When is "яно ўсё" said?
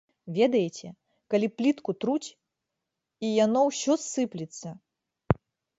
3.45-3.93